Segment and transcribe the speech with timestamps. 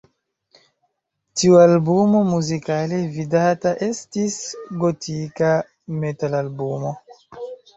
[1.41, 4.41] Tiu albumo muzikale vidata estis
[4.85, 5.53] gotika
[6.07, 6.97] metalalbumo.